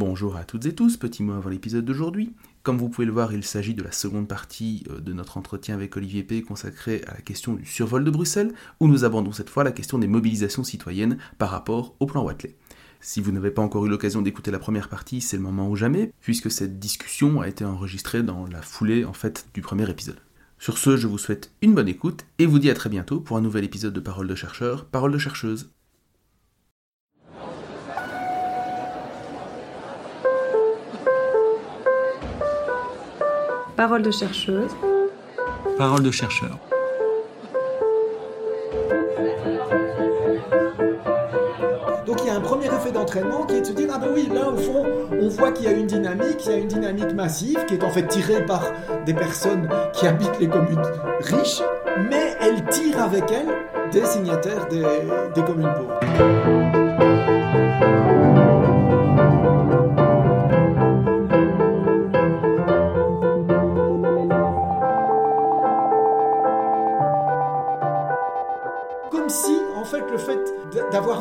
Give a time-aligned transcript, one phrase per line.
[0.00, 2.32] Bonjour à toutes et tous, petit mot avant l'épisode d'aujourd'hui.
[2.62, 5.74] Comme vous pouvez le voir, il s'agit de la seconde partie euh, de notre entretien
[5.74, 9.50] avec Olivier P consacré à la question du survol de Bruxelles, où nous abordons cette
[9.50, 12.56] fois la question des mobilisations citoyennes par rapport au plan Watley.
[13.02, 15.76] Si vous n'avez pas encore eu l'occasion d'écouter la première partie, c'est le moment ou
[15.76, 20.22] jamais, puisque cette discussion a été enregistrée dans la foulée en fait du premier épisode.
[20.58, 23.36] Sur ce, je vous souhaite une bonne écoute et vous dis à très bientôt pour
[23.36, 25.68] un nouvel épisode de Parole de chercheur, Parole de chercheuse.
[33.80, 34.76] Parole de chercheuse.
[35.78, 36.50] Parole de chercheur.
[42.04, 44.08] Donc il y a un premier effet d'entraînement qui est de se dire ah ben
[44.12, 44.84] oui là au fond
[45.18, 47.82] on voit qu'il y a une dynamique, il y a une dynamique massive qui est
[47.82, 48.64] en fait tirée par
[49.06, 50.82] des personnes qui habitent les communes
[51.20, 51.62] riches,
[52.10, 53.48] mais elle tire avec elle
[53.92, 54.84] des signataires des,
[55.34, 56.70] des communes pauvres.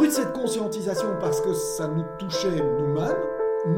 [0.03, 3.17] Eu cette conscientisation parce que ça nous touchait nous-mêmes,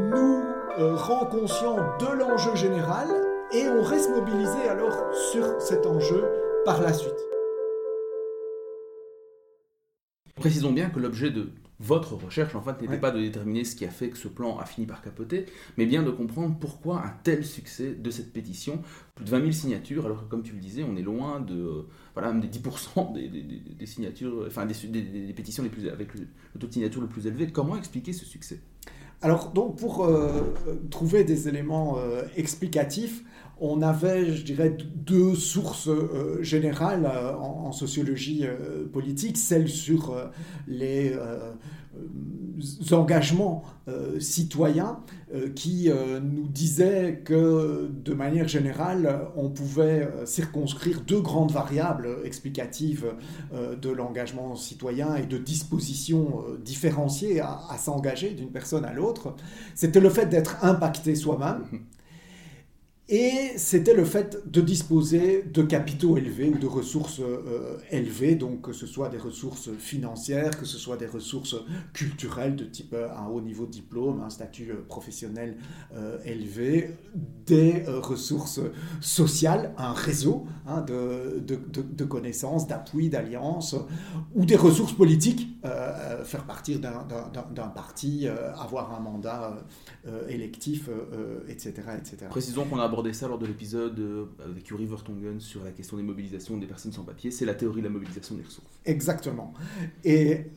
[0.10, 0.44] nous
[0.80, 3.08] euh, rend conscients de l'enjeu général
[3.52, 6.24] et on reste mobilisé alors sur cet enjeu
[6.66, 7.14] par la suite.
[10.36, 11.50] Précisons bien que l'objet de
[11.82, 13.00] votre recherche, en fait, n'était Ouais.
[13.00, 15.46] pas de déterminer ce qui a fait que ce plan a fini par capoter,
[15.78, 18.82] mais bien de comprendre pourquoi un tel succès de cette pétition,
[19.16, 21.56] plus de 20 000 signatures, alors que comme tu le disais, on est loin de,
[21.56, 21.82] euh,
[22.14, 26.14] voilà, même des 10% des, des- des- des signatures, enfin des pétitions les plus, avec
[26.14, 26.22] le,
[26.54, 27.48] le taux de signature le plus élevé.
[27.52, 28.60] Comment expliquer ce succès?
[29.24, 30.56] Alors, donc, pour euh,
[30.90, 33.24] trouver des éléments euh, explicatifs,
[33.60, 37.06] on avait, je dirais, deux sources euh, générales
[37.40, 38.46] en, sociologie
[38.92, 40.14] politique, celle sur
[40.68, 41.16] les
[42.92, 45.00] engagements euh, citoyens
[45.34, 51.52] euh, qui euh, nous disaient que, de manière générale, on pouvait euh, circonscrire deux grandes
[51.52, 53.06] variables explicatives
[53.54, 58.94] euh, de l'engagement citoyen et de dispositions euh, différenciées à, à s'engager d'une personne à
[58.94, 59.36] l'autre,
[59.76, 61.64] c'était le fait d'être impacté soi-même
[63.12, 68.62] et c'était le fait de disposer de capitaux élevés ou de ressources euh, élevées, donc
[68.62, 71.58] que ce soit des ressources financières, que ce soit des ressources
[71.92, 75.58] culturelles de type euh, un haut niveau diplôme, un statut euh, professionnel
[76.24, 76.96] élevé,
[77.46, 78.62] des ressources
[79.02, 83.76] sociales, un réseau hein, de connaissances, d'appui, d'alliances,
[84.34, 89.58] ou des ressources politiques, euh, faire partir d'un- parti, euh, avoir un mandat
[90.08, 90.90] euh, électif,
[91.48, 92.18] etc., etc.
[92.30, 96.04] Précisons qu'on a abordé ça lors de l'épisode avec Yuri Vertonghen sur la question des
[96.04, 97.32] mobilisations des personnes sans papier.
[97.32, 98.68] C'est la théorie de la mobilisation des ressources.
[98.86, 99.54] Exactement.
[100.04, 100.48] Et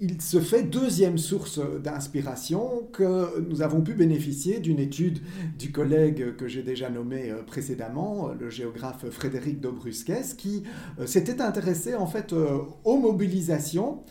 [0.00, 5.18] il se fait deuxième source d'inspiration que nous avons pu bénéficier d'une étude
[5.58, 10.62] du collègue que j'ai déjà nommé euh, précédemment, le géographe Frédéric Dobrusquez, qui
[11.00, 14.04] euh, s'était intéressé en fait euh, aux mobilisations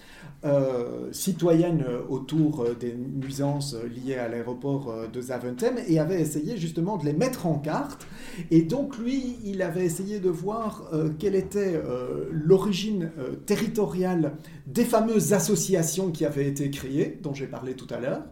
[0.45, 6.57] euh, citoyennes autour euh, des nuisances liées à l'aéroport euh, de Zaventem et avait essayé
[6.57, 8.05] justement de les mettre en carte.
[8.51, 14.33] Et donc lui, il avait essayé de voir euh, quelle était euh, l'origine euh, territoriale
[14.67, 18.23] des fameuses associations qui avaient été créées, dont j'ai parlé tout à l'heure,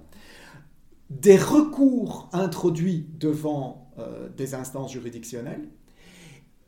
[1.10, 5.70] des recours introduits devant euh, des instances juridictionnelles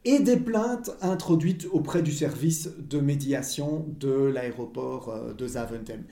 [0.06, 6.04] et des plaintes introduites auprès du service de médiation de l'aéroport euh, de Zaventem.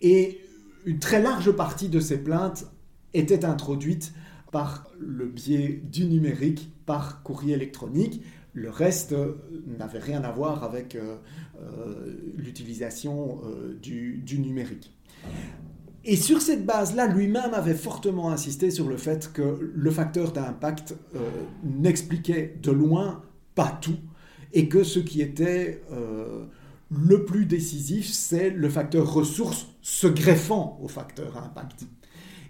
[0.00, 0.40] Et
[0.84, 2.66] une très large partie de ces plaintes
[3.14, 4.12] étaient introduites
[4.52, 8.22] par le biais du numérique, par courrier électronique.
[8.52, 9.34] Le reste euh,
[9.66, 11.16] n'avait rien à voir avec euh,
[12.36, 13.40] l'utilisation
[13.82, 14.92] du numérique.
[16.08, 20.94] Et sur cette base-là, lui-même avait fortement insisté sur le fait que le facteur d'impact
[21.16, 21.18] euh,
[21.64, 23.22] n'expliquait de loin
[23.56, 23.98] pas tout,
[24.52, 26.44] et que ce qui était euh,
[26.92, 31.86] le plus décisif, c'est le facteur ressources se greffant au facteur impact.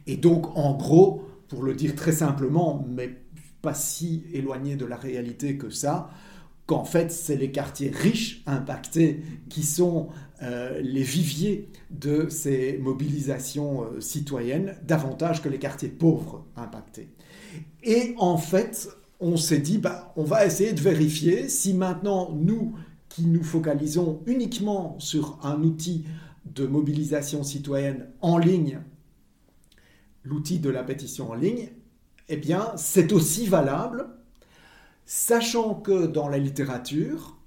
[0.06, 3.22] Et donc, en gros, pour le dire très simplement, mais
[3.62, 6.10] pas si éloigné de la réalité que ça,
[6.66, 10.08] qu'en fait, c'est les quartiers riches impactés qui sont
[10.42, 17.08] euh, les viviers de ces mobilisations euh, citoyennes, davantage que les quartiers pauvres impactés.
[17.82, 18.88] Et en fait,
[19.20, 22.74] on s'est dit, bah, on va essayer de vérifier si maintenant, nous
[23.08, 26.04] qui nous focalisons uniquement sur un outil
[26.44, 28.80] de mobilisation citoyenne en ligne,
[30.22, 31.70] l'outil de la pétition en ligne,
[32.28, 34.06] eh bien, c'est aussi valable,
[35.06, 37.38] sachant que dans la littérature,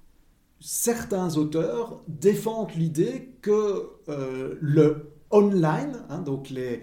[0.60, 6.82] certains auteurs défendent l'idée que euh, le online, hein, donc les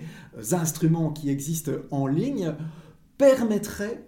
[0.51, 2.55] instruments qui existent en ligne,
[3.17, 4.06] permettraient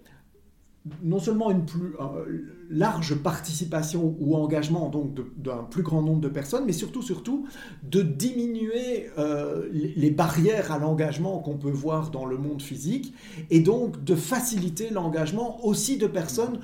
[1.04, 6.30] non seulement une plus euh, large participation ou engagement donc d'un plus grand nombre de
[6.30, 7.48] personnes, mais surtout surtout
[7.84, 13.14] de diminuer euh, les barrières à l'engagement qu'on peut voir dans le monde physique
[13.50, 16.60] et donc de faciliter l'engagement aussi de personnes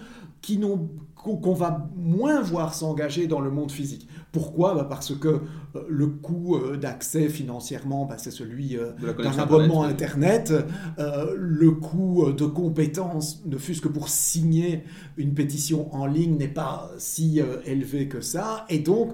[0.45, 4.07] qui n'ont qu'on va moins voir s'engager dans le monde physique.
[4.31, 4.75] Pourquoi?
[4.75, 5.41] Bah, Parce que euh,
[5.89, 10.53] le coût euh, d'accès financièrement, bah, c'est celui euh, d'un abonnement Internet.
[10.97, 14.83] le coût de compétences, ne fût-ce que pour signer
[15.17, 18.65] une pétition en ligne, n'est pas si élevé que ça.
[18.69, 19.13] Et donc,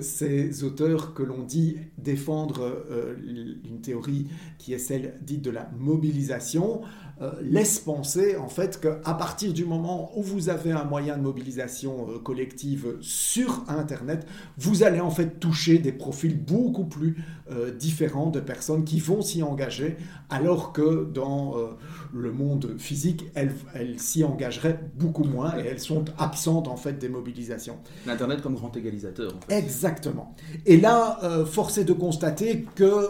[0.00, 2.84] ces auteurs que l'on dit défendre
[3.64, 4.28] une théorie
[4.58, 6.82] qui est celle dite de la mobilisation,
[7.42, 12.06] laissent penser en fait qu'à partir du moment où vous avez un moyen de mobilisation
[12.22, 14.26] collective sur Internet,
[14.56, 17.16] vous allez en fait toucher des profils beaucoup plus
[17.50, 19.96] euh, différents de personnes qui vont s'y engager,
[20.28, 21.68] alors que dans euh,
[22.12, 23.54] le monde physique, elles,
[23.96, 27.78] s'y engageraient beaucoup moins et elles sont absentes en fait des mobilisations.
[28.06, 29.32] L'Internet comme grand égalisateur.
[29.48, 30.34] Exactement.
[30.66, 33.08] Et là, euh, force est de constater que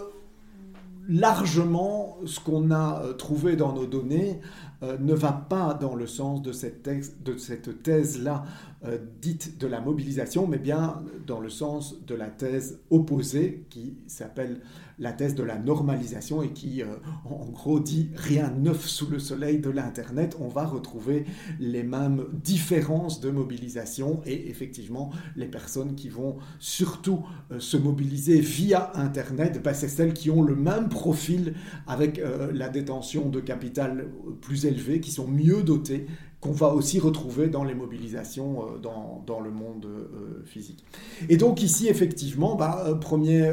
[1.08, 4.40] largement, ce qu'on a trouvé dans nos données
[4.82, 6.88] ne va pas dans le sens de cette,
[7.24, 8.44] de cette thèse-là
[8.84, 13.96] euh, dite de la mobilisation, mais bien dans le sens de la thèse opposée qui
[14.06, 14.60] s'appelle
[14.98, 16.86] la thèse de la normalisation et qui, euh,
[17.24, 20.36] en gros, dit rien neuf sous le soleil de l'Internet.
[20.40, 21.24] On va retrouver
[21.60, 28.40] les mêmes différences de mobilisation et effectivement, les personnes qui vont surtout euh, se mobiliser
[28.40, 31.54] via Internet, ben, c'est celles qui ont le même profil
[31.86, 32.20] avec
[32.52, 34.08] la détention de capital
[34.40, 36.06] plus élevé, qui sont mieux dotées
[36.40, 40.84] qu'on va aussi retrouver dans les mobilisations euh, dans, le monde euh, physique.
[41.28, 43.52] Et donc ici, effectivement, bah, euh, premier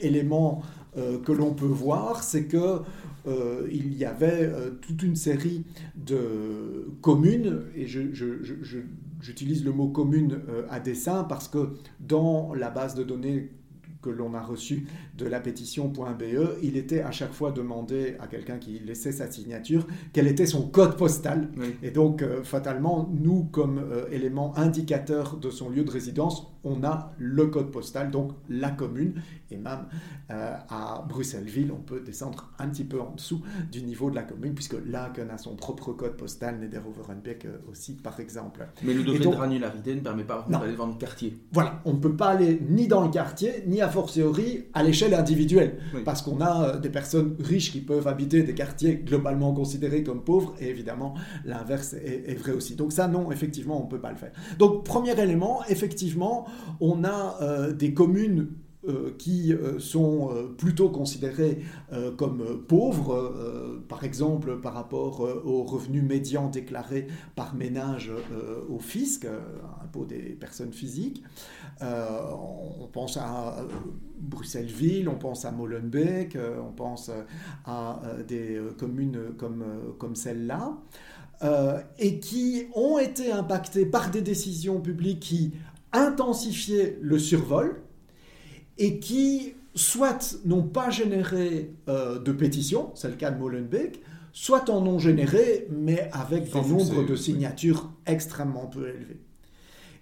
[0.00, 0.62] élément
[1.24, 2.80] que l'on peut voir, c'est que
[3.70, 4.50] il y avait
[4.80, 5.64] toute une série
[5.94, 10.40] de communes, et j'utilise le mot commune
[10.70, 13.50] à dessein parce que dans la base de données
[14.02, 18.58] que l'on a reçu de la pétition.be, il était à chaque fois demandé à quelqu'un
[18.58, 21.48] qui laissait sa signature quel était son code postal.
[21.82, 26.84] Et donc, euh, fatalement, nous, comme euh, élément indicateur de son lieu de résidence, on
[26.84, 29.22] a le code postal, donc la commune.
[29.50, 29.86] Et même
[30.30, 34.24] euh, à Bruxelles-Ville, on peut descendre un petit peu en dessous du niveau de la
[34.24, 38.66] commune, puisque Laken a son propre code postal, Nederoverenbeek aussi, par exemple.
[38.82, 41.38] Mais le degré de granularité ne permet pas d'aller dans le quartier.
[41.52, 45.14] Voilà, on ne peut pas aller ni dans le quartier, ni à fortiori à l'échelle
[45.14, 50.02] individuelle, parce qu'on a euh, des personnes riches qui peuvent habiter des quartiers globalement considérés
[50.02, 51.14] comme pauvres, et évidemment,
[51.44, 52.74] l'inverse est, vrai aussi.
[52.74, 54.32] Donc ça, non, effectivement, on ne peut pas le faire.
[54.58, 56.46] Donc, premier élément, effectivement,
[56.80, 58.48] on a euh, des communes
[58.88, 61.62] euh, qui euh, sont plutôt considérés
[62.16, 68.10] comme pauvres, par exemple par rapport aux revenus médians déclarés par ménage
[68.68, 69.26] au fisc,
[69.82, 71.22] impôt des personnes physiques.
[71.80, 73.56] on pense à
[74.20, 77.10] Bruxelles-Ville, on pense à Molenbeek, on pense
[77.64, 79.64] à des communes comme,
[79.98, 80.76] comme celle-là.
[81.98, 85.52] et qui ont été impactées par des décisions publiques qui
[85.96, 87.82] intensifiaient le survol,
[88.78, 94.02] et qui soit n'ont pas généré euh, de pétitions, c'est le cas de Molenbeek,
[94.32, 99.20] soit en ont généré, mais avec des nombres de signatures extrêmement peu élevés.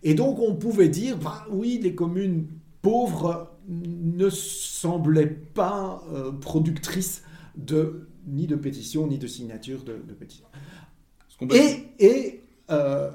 [0.03, 2.47] Et donc on pouvait dire, bah, oui, les communes
[2.83, 7.23] pauvres ne semblaient pas euh, productrices
[7.57, 10.47] de, ni de pétitions, ni de signatures de, pétitions.
[11.51, 13.11] Et, et euh,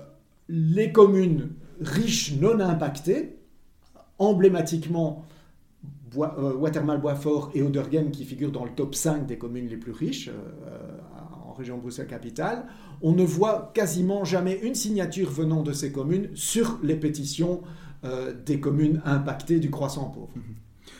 [0.47, 1.49] les communes
[1.81, 3.37] riches non impactées,
[4.17, 5.25] emblématiquement
[6.17, 9.91] euh, Watermal, Boisfort et Oderghem qui figurent dans le top 5 des communes les plus
[9.91, 10.97] riches euh,
[11.47, 12.65] en région Bruxelles-Capitale,
[13.01, 17.61] on ne voit quasiment jamais une signature venant de ces communes sur les pétitions
[18.05, 20.29] euh, des communes impactées du croissant pauvre.
[20.35, 20.55] Mhm.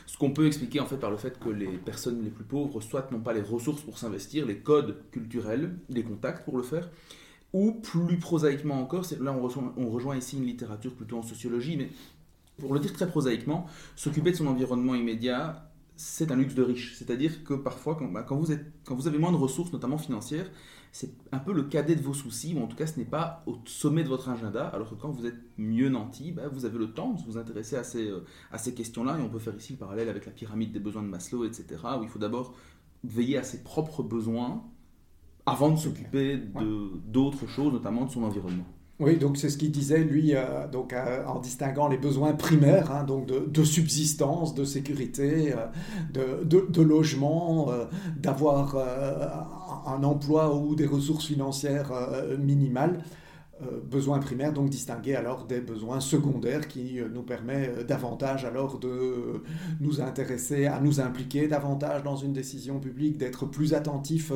[0.05, 2.81] Ce qu'on peut expliquer en fait par le fait que les personnes les plus pauvres
[2.81, 6.89] soit n'ont pas les ressources pour s'investir, les codes culturels, les contacts pour le faire,
[7.53, 11.89] ou plus prosaïquement encore, là on rejoint, ici une littérature plutôt en sociologie, mais
[12.57, 13.65] pour le dire très prosaïquement,
[13.95, 16.95] s'occuper de son environnement immédiat, c'est un luxe de riche.
[16.95, 20.49] C'est-à-dire que parfois, bah, quand, vous avez moins de ressources, notamment financières,
[20.91, 23.43] c'est un peu le cadet de vos soucis, ou en tout cas ce n'est pas
[23.45, 26.77] au sommet de votre agenda, alors que quand vous êtes mieux nanti, bah, vous avez
[26.77, 29.79] le temps de vous intéresser euh, à ces questions-là, et on peut faire ici le
[29.79, 31.65] parallèle avec la pyramide des besoins de Maslow, etc.,
[31.99, 32.55] où il faut d'abord
[33.03, 34.63] veiller à ses propres besoins
[35.49, 36.39] avant de s'occuper
[37.07, 38.65] d'autres choses, notamment de son environnement.
[38.99, 42.91] Oui, donc c'est ce qu'il disait, lui, euh, donc, euh, en distinguant les besoins primaires,
[42.91, 47.71] hein, donc de, subsistance, de sécurité, euh, de, de, logement,
[48.17, 48.75] d'avoir
[49.87, 51.91] un emploi ou des ressources financières
[52.37, 52.99] minimales.
[53.61, 58.45] Euh, besoins primaires, donc distingués alors des besoins secondaires qui euh, nous permet euh, davantage
[58.45, 59.43] alors de
[59.81, 64.31] nous intéresser, à nous impliquer davantage dans une décision publique, d'être plus attentif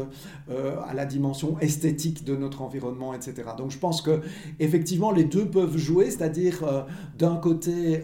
[0.50, 3.51] à la dimension esthétique de notre environnement, etc.
[3.58, 4.20] Donc je pense que
[4.60, 6.86] effectivement les deux peuvent jouer, c'est-à-dire
[7.18, 8.03] d'un côté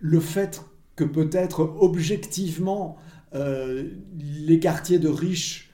[0.00, 0.62] le fait
[0.96, 2.96] que peut-être objectivement
[3.32, 5.72] les quartiers de riches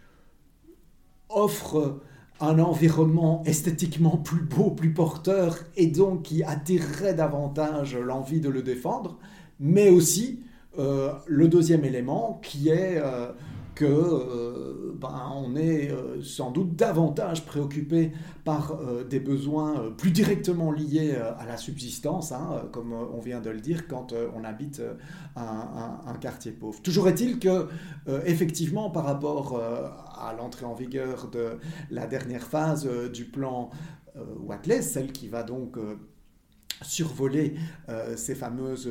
[1.29, 2.01] offrent
[2.49, 8.63] un environnement esthétiquement plus beau, plus porteur, et donc qui attirerait davantage l'envie de le
[8.63, 9.19] défendre,
[9.61, 10.41] mais aussi
[10.79, 13.31] euh, le deuxième élément qui est euh,
[13.75, 18.13] que euh, ben, on est euh, sans doute davantage préoccupé
[18.45, 23.51] par euh, des besoins plus directement liés à la subsistance, hein, comme on vient de
[23.51, 24.83] le dire, quand on habite
[25.37, 26.81] un, quartier pauvre.
[26.83, 27.69] Toujours est-il que,
[28.25, 31.59] effectivement, par rapport à l'entrée en vigueur de
[31.91, 33.71] la dernière phase du plan
[34.47, 35.77] Watley, celle qui va donc
[36.83, 37.55] survoler
[38.17, 38.91] ces fameuses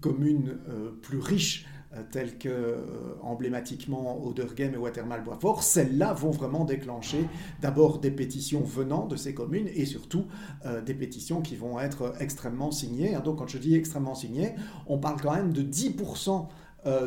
[0.00, 0.56] communes
[1.02, 1.66] plus riches
[2.10, 4.22] telles que euh, emblématiquement
[4.58, 7.26] et Watermal-Boisfort, celles-là vont vraiment déclencher
[7.60, 10.26] d'abord des pétitions venant de ces communes et surtout
[10.66, 13.16] euh, des pétitions qui vont être extrêmement signées.
[13.24, 14.54] Donc quand je dis extrêmement signées,
[14.86, 16.46] on parle quand même de 10%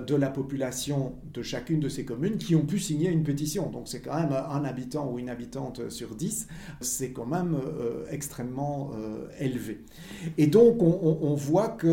[0.07, 3.69] de la population de chacune de ces communes qui ont pu signer une pétition.
[3.69, 6.47] Donc c'est quand même un habitant ou une habitante sur 10,
[6.81, 7.55] c'est quand même
[8.09, 8.89] extrêmement
[9.39, 9.85] élevé.
[10.39, 11.87] Et donc on, on voit que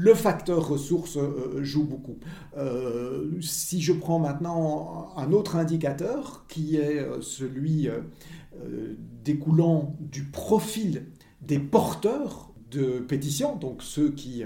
[0.00, 2.16] le facteur ressources euh, joue beaucoup.
[2.56, 7.88] Euh, si je prends maintenant un autre indicateur qui est euh, celui
[9.24, 11.06] découlant du profil
[11.40, 14.42] des porteurs de pétitions, donc ceux qui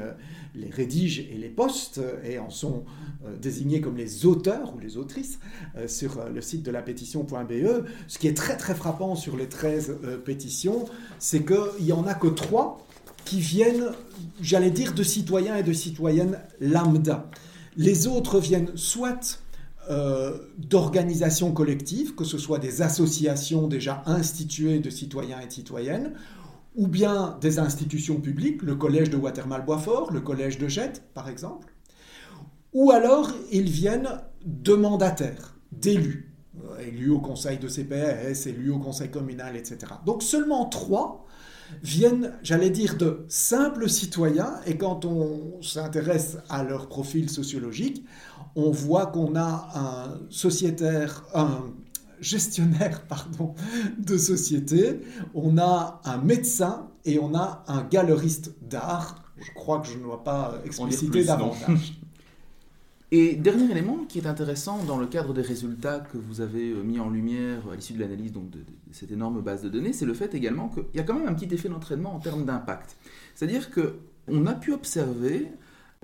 [0.54, 2.84] les rédigent et les postent et en sont
[3.40, 5.40] désignés comme les auteurs ou les autrices
[5.86, 7.86] sur le site de la pétition.be.
[8.06, 10.84] Ce qui est très très frappant sur les 13 pétitions,
[11.18, 12.86] c'est qu'il n'y en a que 3
[13.24, 13.90] qui viennent,
[14.40, 17.30] j'allais dire, de citoyens et de citoyennes lambda.
[17.76, 19.40] Les autres viennent soit
[19.90, 26.14] euh, d'organisations collectives, que ce soit des associations déjà instituées de citoyens et de citoyennes,
[26.76, 31.72] ou bien des institutions publiques, le collège de Watermal-Boisfort, le collège de Jette, par exemple,
[32.72, 36.32] ou alors ils viennent de mandataires, d'élus,
[36.64, 39.92] euh, élus au conseil de CPS, élus au conseil communal, etc.
[40.06, 41.23] Donc seulement trois
[41.82, 48.04] viennent, j'allais dire, de simples citoyens, et quand on s'intéresse à leur profil sociologique,
[48.56, 51.72] on voit qu'on a un sociétaire, un
[52.20, 53.54] gestionnaire pardon,
[53.98, 55.00] de société,
[55.34, 59.22] on a un médecin et on a un galeriste d'art.
[59.38, 62.00] Je crois que je ne dois pas expliciter davantage.
[63.16, 66.82] Et dernier élément qui est intéressant dans le cadre des résultats que vous avez euh,
[66.82, 68.40] mis en lumière à l'issue de l'analyse de,
[68.90, 71.34] cette énorme base de données, c'est le fait également qu'il y a quand même un
[71.34, 72.96] petit effet d'entraînement en termes d'impact.
[73.36, 75.46] C'est-à-dire qu'on a pu observer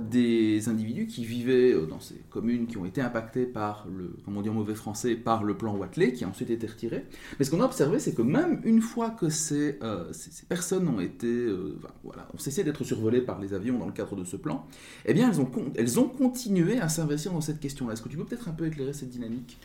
[0.08, 4.36] des individus qui vivaient euh, dans ces communes qui ont été impactées par le, comme
[4.36, 7.06] on dit en mauvais français, par le plan Watley, qui a ensuite été retiré.
[7.38, 10.88] Mais ce qu'on a observé, c'est que même une fois que ces, euh, ces, personnes
[10.88, 14.24] ont été, euh, voilà, ont cessé d'être survolées par les avions dans le cadre de
[14.24, 14.66] ce plan,
[15.06, 17.92] eh bien, elles ont, elles ont continué à s'investir dans cette question-là.
[17.92, 19.58] Est-ce que tu peux peut-être un peu éclairer cette dynamique?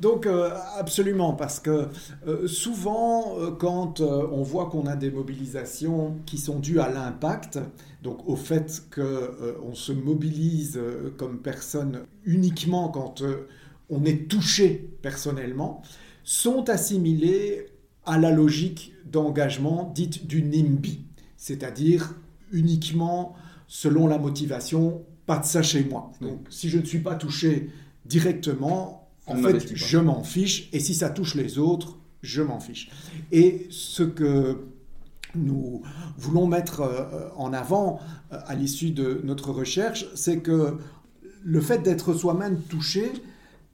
[0.00, 1.88] Donc euh, absolument, parce que
[2.26, 7.58] euh, souvent, euh, quand on voit qu'on a des mobilisations qui sont dues à l'impact,
[8.02, 10.80] donc au fait qu'on se mobilise
[11.16, 13.22] comme personne uniquement quand
[13.90, 15.82] on est touché personnellement,
[16.22, 17.66] sont assimilées
[18.04, 21.04] à la logique d'engagement dite du NIMBY,
[21.36, 22.14] c'est-à-dire
[22.52, 23.34] uniquement
[23.66, 26.12] selon la motivation, pas de ça chez moi.
[26.20, 27.70] Donc si je ne suis pas touché
[28.06, 32.90] directement, en fait, je m'en fiche, et si ça touche les autres, je m'en fiche.
[33.32, 34.64] Et ce que
[35.34, 35.82] nous
[36.16, 38.00] voulons mettre euh, en avant
[38.32, 40.78] euh, à l'issue de notre recherche, c'est que
[41.44, 43.12] le fait d'être soi-même touché,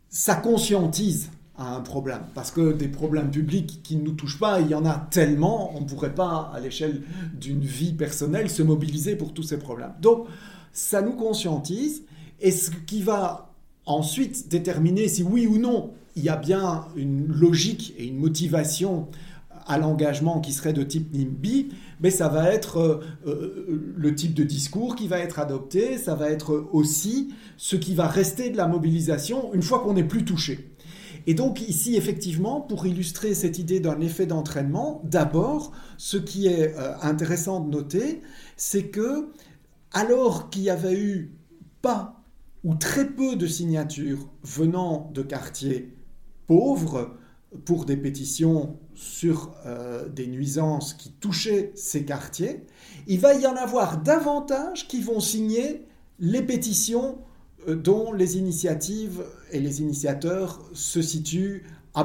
[0.09, 2.23] ça conscientise à un problème.
[2.35, 5.75] Parce que des problèmes publics qui ne nous touchent pas, il y en a tellement,
[5.77, 7.03] on ne pourrait pas, à l'échelle
[7.35, 9.95] d'une vie personnelle, se mobiliser pour tous ces problèmes.
[10.01, 10.27] Donc,
[10.73, 12.03] ça nous conscientise,
[12.41, 13.54] et ce qui va
[13.87, 19.09] Ensuite, déterminer si oui ou non il y a bien une logique et une motivation
[19.67, 24.35] à l'engagement qui serait de type NIMBY, mais ça va être euh, euh, le type
[24.35, 28.57] de discours qui va être adopté, ça va être aussi ce qui va rester de
[28.57, 30.71] la mobilisation une fois qu'on n'est plus touché.
[31.27, 36.77] Et donc ici, effectivement, pour illustrer cette idée d'un effet d'entraînement, d'abord, ce qui est
[36.77, 38.21] euh, intéressant de noter,
[38.57, 39.31] c'est que
[39.93, 41.33] alors qu'il y avait eu
[41.81, 42.24] pas
[42.65, 45.95] ou très peu de signatures venant de quartiers
[46.47, 47.17] pauvres
[47.65, 52.67] pour des pétitions sur euh, des nuisances qui touchaient ces quartiers,
[53.07, 55.87] il va y en avoir davantage qui vont signer
[56.19, 57.19] les pétitions
[57.69, 62.01] euh, dont les initiatives et les initiateurs se situent à,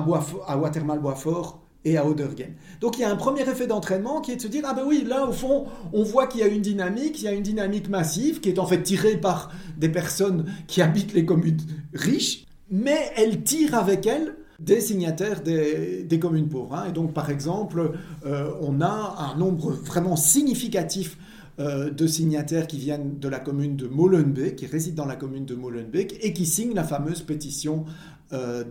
[0.48, 2.54] à Watermal-Boisfort et à Oderghem.
[2.82, 4.84] Donc il y a un premier effet d'entraînement qui est de se dire ah ben
[4.86, 7.44] oui là au fond on voit qu'il y a une dynamique, il y a une
[7.44, 11.62] dynamique massive qui est en fait tirée par des personnes qui habitent les communes
[11.94, 16.76] riches, mais elle tire avec elle des signataires des, communes pauvres.
[16.76, 16.88] Hein.
[16.90, 17.94] Et donc par exemple
[18.26, 21.18] euh, on a un nombre vraiment significatif
[21.60, 25.46] euh, de signataires qui viennent de la commune de Molenbeek, qui résident dans la commune
[25.46, 27.84] de Molenbeek et qui signent la fameuse pétition
[28.32, 28.64] euh,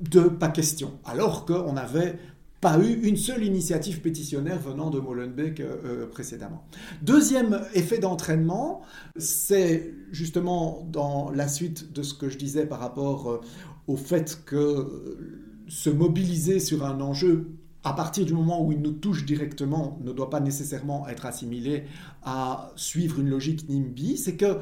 [0.00, 2.18] de pas question, alors qu'on n'avait
[2.64, 6.64] pas eu une seule initiative pétitionnaire venant de Molenbeek euh, précédemment.
[7.02, 8.80] Deuxième effet d'entraînement,
[9.18, 13.42] c'est justement dans la suite de ce que je disais par rapport
[13.86, 15.18] au fait que
[15.68, 17.50] se mobiliser sur un enjeu
[17.84, 21.84] à partir du moment où il nous touche directement, ne doit pas nécessairement être assimilé
[22.22, 24.56] à suivre une logique NIMBY, c'est que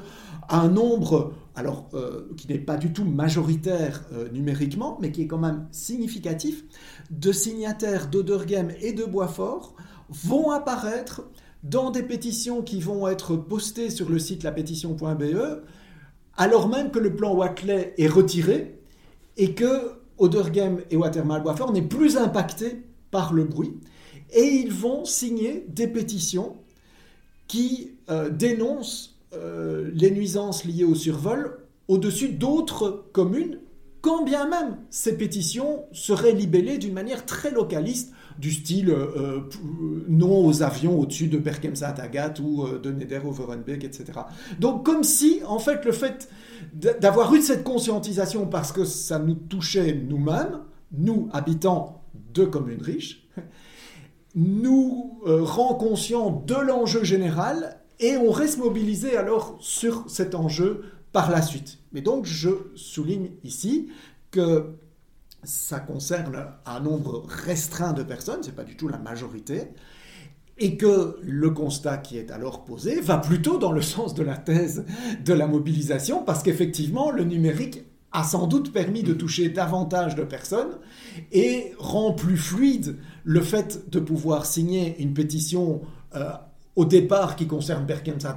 [0.48, 5.26] un nombre, alors euh, qui n'est pas du tout majoritaire euh, numériquement, mais qui est
[5.28, 6.64] quand même significatif,
[7.12, 9.76] de signataires d'Oderghem et de Boisfort
[10.08, 11.22] vont apparaître
[11.62, 15.62] dans des pétitions qui vont être postées sur le site lapétition.be,
[16.36, 18.80] alors même que le plan Watley est retiré
[19.36, 23.74] et que Oderghem et Watermal-Boisfort n'est plus impacté par le bruit,
[24.32, 26.56] et ils vont signer des pétitions
[27.46, 33.58] qui euh, dénoncent euh, les nuisances liées au survol au-dessus d'autres communes,
[34.00, 39.40] quand bien même ces pétitions seraient libellées d'une manière très localiste, du style euh,
[40.08, 44.20] non aux avions au-dessus de Berkheim-Saint-Agathe ou de Neder-Overenbeek, etc.
[44.58, 46.30] Donc comme si, en fait, le fait
[46.72, 50.60] d'avoir eu cette conscientisation parce que ça nous touchait nous-mêmes,
[50.92, 53.28] nous, habitants de communes riches,
[54.34, 60.84] nous euh, rend conscients de l'enjeu général et on reste mobilisé alors sur cet enjeu
[61.12, 61.78] par la suite.
[61.92, 63.88] Mais donc je souligne ici
[64.30, 64.76] que
[65.44, 69.68] ça concerne un nombre restreint de personnes, ce n'est pas du tout la majorité,
[70.58, 74.36] et que le constat qui est alors posé va plutôt dans le sens de la
[74.36, 74.84] thèse
[75.24, 80.22] de la mobilisation, parce qu'effectivement, le numérique a sans doute permis de toucher davantage de
[80.22, 80.78] personnes
[81.32, 85.82] et rend plus fluide le fait de pouvoir signer une pétition
[86.14, 86.30] euh,
[86.74, 87.86] au départ qui concerne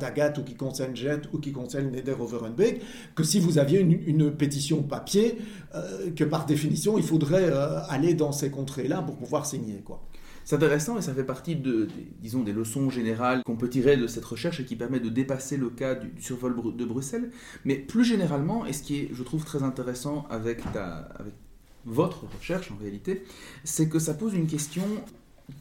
[0.02, 2.82] agathe ou qui concerne Jet ou qui concerne Neder Overenbeek
[3.16, 5.38] que si vous aviez une, pétition papier
[5.74, 10.02] euh, que par définition il faudrait euh, aller dans ces contrées-là pour pouvoir signer quoi.
[10.46, 13.98] C'est intéressant et ça fait partie de, des, disons, des leçons générales qu'on peut tirer
[13.98, 17.32] de cette recherche et qui permet de dépasser le cas du, survol de Bruxelles.
[17.66, 21.34] Mais plus généralement, et ce qui est, je trouve, très intéressant avec, avec
[21.86, 23.24] votre recherche en réalité,
[23.64, 24.84] c'est que ça pose une question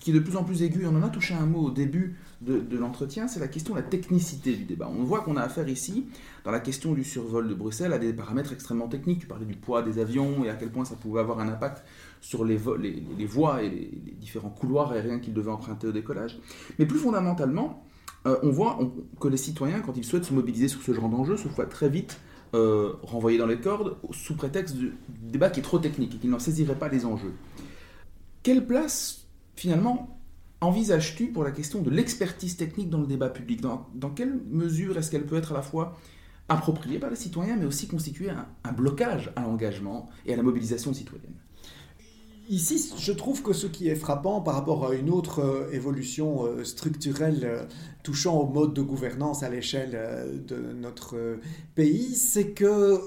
[0.01, 0.87] qui est de plus en plus aiguë.
[0.87, 3.87] On en a touché un mot au début de l'entretien, c'est la question de la
[3.87, 4.90] technicité du débat.
[4.94, 6.07] On voit qu'on a affaire ici,
[6.44, 9.20] dans la question du survol de Bruxelles, à des paramètres extrêmement techniques.
[9.20, 11.85] Tu parlais du poids des avions et à quel point ça pouvait avoir un impact
[12.25, 12.59] sur les,
[13.19, 16.39] les, voies et les, différents couloirs aériens qu'ils devaient emprunter au décollage.
[16.79, 17.85] Mais plus fondamentalement,
[18.27, 18.79] euh, on voit
[19.21, 21.91] que les citoyens, quand ils souhaitent se mobiliser sur ce genre d'enjeu, se voient très
[21.91, 22.19] vite
[22.55, 26.31] euh, renvoyés dans les cordes sous prétexte du débat qui est trop technique et qu'ils
[26.31, 27.35] n'en saisiraient pas les enjeux.
[28.43, 30.19] Quelle place, finalement,
[30.63, 33.61] envisages-tu pour la question de l'expertise technique dans le débat public?
[33.61, 35.99] Dans, quelle mesure est-ce qu'elle peut être à la fois
[36.49, 40.95] appropriée par les citoyens, mais aussi constituer un blocage à l'engagement et à la mobilisation
[40.95, 41.35] citoyenne?
[42.50, 46.44] Ici, je trouve que ce qui est frappant par rapport à une autre euh, évolution
[46.44, 47.64] euh, structurelle euh,
[48.02, 49.98] touchant au mode de gouvernance à l'échelle
[50.46, 51.38] de notre
[51.74, 53.00] pays, c'est que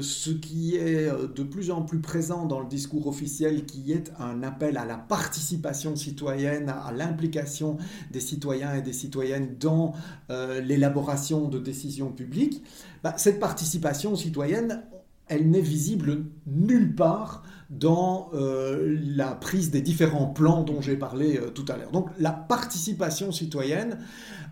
[0.00, 4.42] ce qui est de plus en plus présent dans le discours officiel, qui est un
[4.42, 7.76] appel à la participation citoyenne, à l'implication
[8.10, 9.92] des citoyens et des citoyennes dans
[10.30, 12.64] l'élaboration de décisions publiques,
[13.02, 14.82] bah, cette participation citoyenne,
[15.26, 21.36] elle n'est visible nulle part dans euh, la prise des différents plans dont j'ai parlé
[21.36, 21.90] euh, tout à l'heure.
[21.90, 23.98] Donc la participation citoyenne,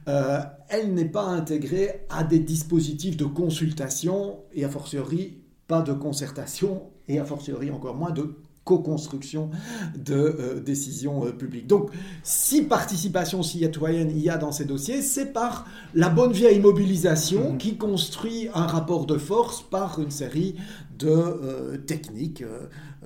[0.08, 5.92] euh, elle n'est pas intégrée à des dispositifs de consultation et a fortiori pas de
[5.92, 9.50] concertation et a fortiori encore moins de co-construction
[9.96, 11.68] de décisions publiques.
[11.68, 11.92] Donc,
[12.24, 17.52] si participation citoyenne il y a dans ces dossiers, c'est par la bonne vieille mobilisation
[17.52, 17.58] mmh.
[17.58, 20.56] qui construit un rapport de force par une série
[20.98, 22.44] de techniques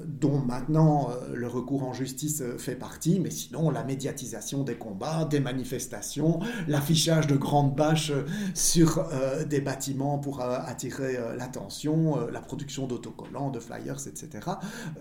[0.05, 5.40] dont maintenant le recours en justice fait partie, mais sinon la médiatisation des combats, des
[5.40, 8.12] manifestations, l'affichage de grandes bâches
[8.55, 9.07] sur
[9.48, 14.29] des bâtiments pour attirer l'attention, la production d'autocollants, de flyers, etc.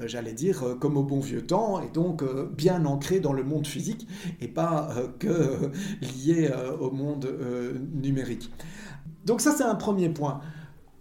[0.05, 2.23] J'allais dire comme au bon vieux temps, et donc
[2.55, 4.07] bien ancré dans le monde physique
[4.41, 5.71] et pas que
[6.01, 7.27] lié au monde
[7.93, 8.51] numérique.
[9.25, 10.41] Donc ça, c'est un premier point.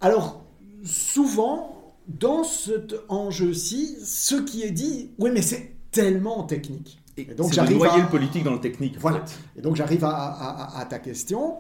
[0.01, 0.45] Alors,
[0.85, 1.78] souvent,
[2.09, 6.99] dans cet enjeu-ci, ce qui est dit, oui, mais c'est tellement technique.
[7.17, 8.99] Et, donc j'arrive à le politique dans le technique.
[8.99, 9.25] Voilà.
[9.57, 11.57] Et donc j'arrive à, ta question,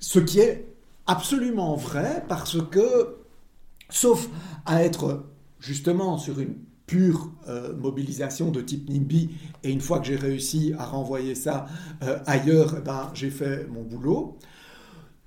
[0.00, 0.66] ce qui est
[1.06, 3.16] absolument vrai parce que,
[3.88, 4.28] sauf
[4.66, 5.24] à être
[5.60, 6.56] justement sur une
[6.86, 9.30] pure euh, mobilisation de type NIMBY,
[9.62, 11.66] et une fois que j'ai réussi à renvoyer ça
[12.02, 14.38] euh, ailleurs, eh ben, j'ai fait mon boulot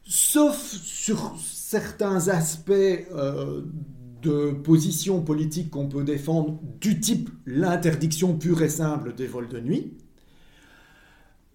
[0.09, 3.61] sauf sur certains aspects euh,
[4.21, 9.59] de position politique qu'on peut défendre, du type l'interdiction pure et simple des vols de
[9.59, 9.93] nuit,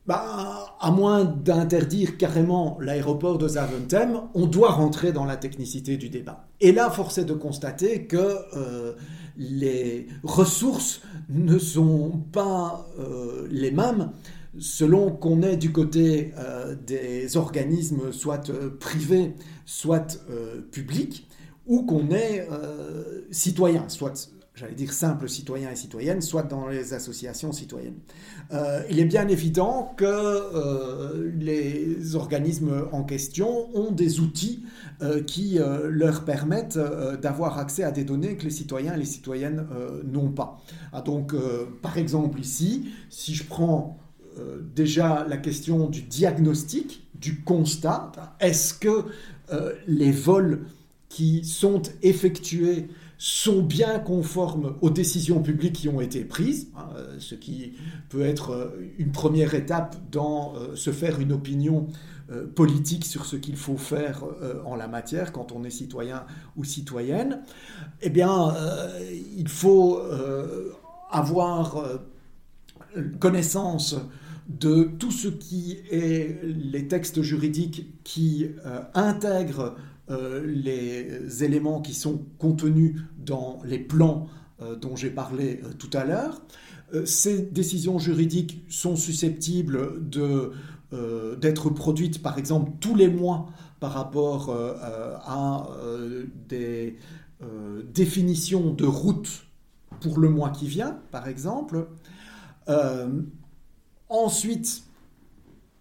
[0.07, 6.11] bah, à moins d'interdire carrément l'aéroport de Zaventem, on doit rentrer dans la technicité du
[6.11, 6.46] débat.
[6.61, 8.92] Et là, force est de constater que euh,
[9.38, 11.00] les ressources
[11.31, 14.11] ne sont pas euh, les mêmes
[14.59, 20.20] selon qu'on est du côté euh, des organismes soit privés, soit
[20.70, 21.27] publics,
[21.66, 22.46] ou qu'on est
[23.31, 27.96] citoyen, soit j'allais dire simple citoyen et citoyenne, soit dans les associations citoyennes.
[28.90, 34.64] il est bien évident que les organismes en question ont des outils
[35.27, 36.79] qui leur permettent
[37.20, 39.66] d'avoir accès à des données que les citoyens et les citoyennes
[40.05, 40.61] n'ont pas.
[40.92, 41.35] Ah, donc,
[41.83, 43.98] par exemple ici, si je prends
[44.38, 48.11] euh, déjà la question du diagnostic, du constat.
[48.40, 49.05] Est-ce que
[49.53, 50.66] euh, les vols
[51.14, 56.88] qui sont effectués sont bien conformes aux décisions publiques qui ont été prises, hein,
[57.20, 57.74] ce qui
[58.09, 61.87] peut être une première étape dans se faire une opinion
[62.57, 64.24] politique sur ce qu'il faut faire
[64.64, 66.24] en la matière quand on est citoyen
[66.57, 67.42] ou citoyenne,
[68.03, 68.53] eh bien,
[69.37, 70.00] il faut
[71.12, 72.00] avoir
[73.20, 73.96] connaissance
[74.48, 81.94] de tout ce qui est les textes juridiques qui euh, intègrent euh, les éléments qui
[81.94, 84.26] sont contenus dans les plans
[84.60, 86.42] euh, dont j'ai parlé tout à l'heure.
[87.06, 90.08] ces décisions juridiques sont susceptibles
[91.40, 93.46] d'être produites, par exemple, tous les mois
[93.80, 95.68] par rapport à
[96.48, 96.96] des
[97.92, 99.46] définitions de route
[100.00, 101.88] pour le mois qui vient, par exemple.
[104.08, 104.84] Ensuite,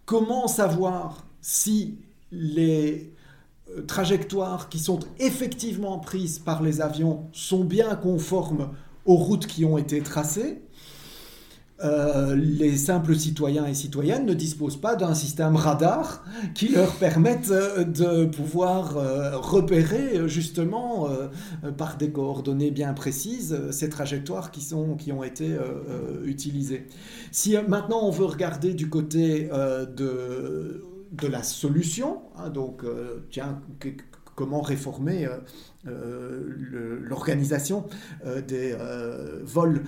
[0.06, 1.98] comment savoir si
[2.32, 3.13] les euh,
[3.86, 8.70] trajectoires qui sont effectivement prises par les avions sont bien conformes
[9.04, 10.62] aux routes qui ont été tracées
[11.82, 16.24] euh, les simples citoyens et citoyennes ne disposent pas d'un système radar
[16.54, 18.94] qui leur permette euh, de pouvoir
[19.42, 21.08] repérer justement
[21.76, 25.56] par des coordonnées bien précises ces trajectoires qui, sont, qui ont été
[26.24, 26.86] utilisées.
[27.34, 32.84] Si euh, maintenant on veut regarder du côté euh, de, de la solution, hein, donc
[32.84, 33.60] euh, tiens,
[34.34, 35.28] comment réformer
[35.86, 37.84] euh, l'organisation
[38.24, 39.82] euh, des euh, vols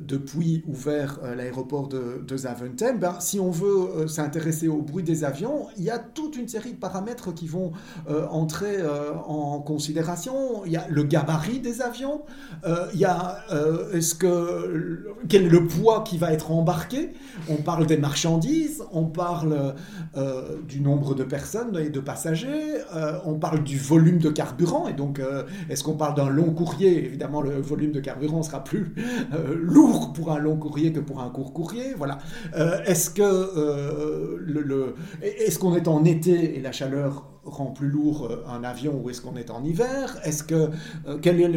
[0.00, 5.66] depuis ouvert l'aéroport de, de, Zaventem, ben, si on veut s'intéresser au bruit des avions,
[5.78, 7.72] il y a toute une série de paramètres qui vont
[8.30, 8.76] entrer
[9.26, 10.64] en considération.
[10.66, 12.22] Il y a le gabarit des avions,
[12.92, 13.38] il y a
[13.94, 17.14] est-ce que, quel est le poids qui va être embarqué?
[17.48, 19.74] On parle des marchandises, on parle
[20.68, 22.76] du nombre de personnes et de passagers,
[23.24, 25.18] on parle du volume de carburant, et donc
[25.68, 27.04] est-ce qu'on parle d'un long courrier?
[27.04, 28.94] Évidemment, le volume de carburant sera plus
[29.32, 31.94] euh, lourd pour un long courrier que pour un court courrier.
[31.96, 32.18] Voilà.
[32.56, 33.10] Euh, est-ce
[35.22, 39.10] est-ce qu'on est en été et la chaleur rend plus lourd euh, un avion ou
[39.10, 40.18] est-ce qu'on est en hiver?
[40.24, 40.70] Est-ce que
[41.06, 41.50] euh, quelle est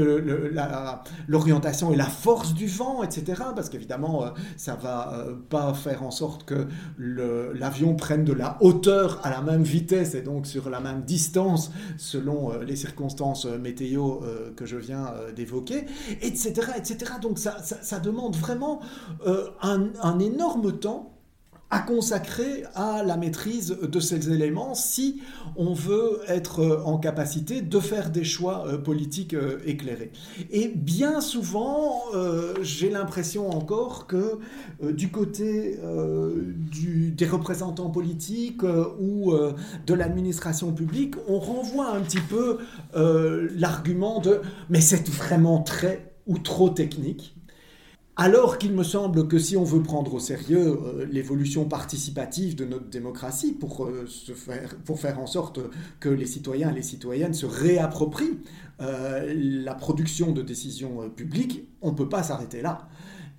[1.27, 3.43] l'orientation et la force du vent, etc.
[3.55, 6.67] Parce qu'évidemment, euh, ça va pas faire en sorte que
[6.97, 11.71] l'avion prenne de la hauteur à la même vitesse et donc sur la même distance
[11.97, 14.19] selon les circonstances météo
[14.55, 15.85] que je viens d'évoquer,
[16.21, 17.13] etc., etc.
[17.21, 18.81] Donc ça, demande vraiment
[19.61, 21.14] un énorme temps
[21.71, 25.21] à consacrer à la maîtrise de ces éléments si
[25.55, 30.11] on veut être en capacité de faire des choix euh, politiques euh, éclairés.
[30.51, 34.39] Et bien souvent, euh, j'ai l'impression encore que
[34.81, 35.79] du côté
[36.71, 38.63] des représentants politiques
[38.99, 39.33] ou
[39.85, 42.59] de l'administration publique, on renvoie un petit peu
[42.93, 47.34] l'argument de mais c'est vraiment très ou trop technique.
[48.17, 52.63] Alors qu'il me semble que si on veut prendre au sérieux euh, l'évolution participative de
[52.63, 55.59] notre démocratie pour, euh, faire, pour faire en sorte
[55.99, 58.39] que les citoyens et les citoyennes se réapproprient
[58.81, 62.87] euh, la production de décisions publiques, on ne peut pas s'arrêter là.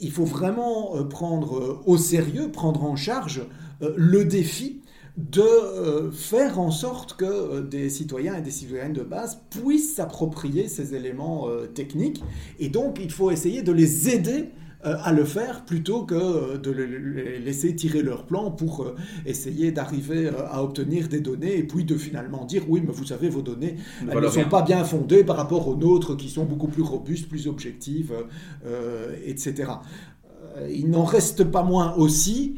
[0.01, 3.47] Il faut vraiment prendre au sérieux, prendre en charge
[3.81, 4.83] le défi
[5.17, 10.95] de faire en sorte que des citoyens et des citoyennes de base puissent s'approprier ces
[10.95, 12.23] éléments techniques.
[12.59, 14.51] Et donc, il faut essayer de les aider
[14.87, 18.95] à le faire plutôt que euh, de les laisser tirer leur plan pour euh,
[19.25, 23.29] essayer d'arriver à obtenir des données et puis de finalement dire oui mais vous savez
[23.29, 23.77] vos données
[24.09, 27.29] elles ne sont pas bien fondées par rapport aux nôtres qui sont beaucoup plus robustes,
[27.29, 28.13] plus objectives,
[29.25, 29.73] etc.
[30.71, 32.57] Il n'en reste pas moins aussi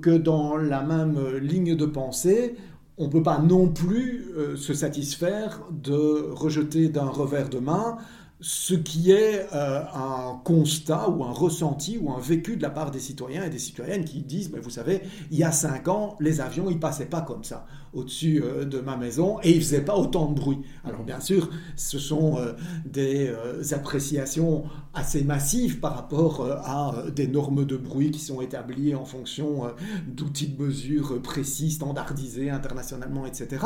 [0.00, 2.56] que dans la même ligne de pensée,
[2.98, 7.98] on ne peut pas non plus se satisfaire de rejeter d'un revers de main
[8.42, 12.90] ce qui est euh, un constat ou un ressenti ou un vécu de la part
[12.90, 15.00] des citoyens et des citoyennes qui disent, mais vous savez,
[15.30, 18.80] il y a cinq ans, les avions, ils passaient pas comme ça au-dessus euh, de
[18.80, 20.58] ma maison et ils faisaient pas autant de bruit.
[20.84, 23.32] Alors bien sûr, ce sont euh, des
[23.72, 29.72] appréciations assez massives par rapport à des normes de bruit qui sont établies en fonction
[30.06, 33.64] d'outils de mesure précis, standardisés internationalement, etc.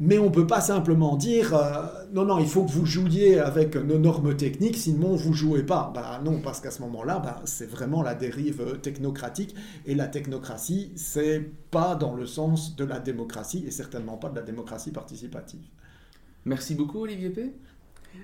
[0.00, 3.40] Mais on ne peut pas simplement dire euh, non, non, il faut que vous jouiez
[3.40, 5.90] avec nos normes techniques, sinon vous ne jouez pas.
[5.92, 9.56] Bah, non, parce qu'à ce moment-là, bah, c'est vraiment la dérive technocratique.
[9.86, 14.36] Et la technocratie, c'est pas dans le sens de la démocratie et certainement pas de
[14.36, 15.66] la démocratie participative.
[16.44, 17.54] Merci beaucoup, Olivier P.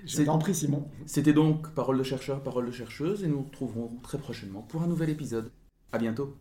[0.05, 0.85] Je t'en prie, Simon.
[1.05, 4.81] C'était donc Parole de chercheur, Parole de chercheuse, et nous nous retrouverons très prochainement pour
[4.81, 5.51] un nouvel épisode.
[5.91, 6.35] À bientôt.